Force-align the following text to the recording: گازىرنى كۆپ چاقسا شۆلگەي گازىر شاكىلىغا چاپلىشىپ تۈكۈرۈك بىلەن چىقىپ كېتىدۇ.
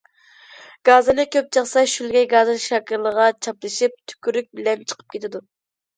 گازىرنى 0.87 1.25
كۆپ 1.35 1.51
چاقسا 1.57 1.83
شۆلگەي 1.91 2.27
گازىر 2.33 2.59
شاكىلىغا 2.65 3.27
چاپلىشىپ 3.47 4.01
تۈكۈرۈك 4.13 4.51
بىلەن 4.61 4.85
چىقىپ 4.93 5.17
كېتىدۇ. 5.17 5.45